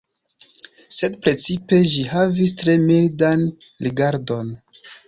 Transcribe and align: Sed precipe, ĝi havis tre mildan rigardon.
Sed 0.99 1.17
precipe, 1.27 1.79
ĝi 1.93 2.07
havis 2.17 2.57
tre 2.63 2.79
mildan 2.89 3.49
rigardon. 3.89 4.55